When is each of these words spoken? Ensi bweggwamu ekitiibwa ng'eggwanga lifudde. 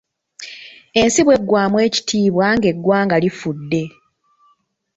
Ensi 1.01 1.21
bweggwamu 1.25 1.77
ekitiibwa 1.87 2.45
ng'eggwanga 2.55 3.15
lifudde. 3.23 3.83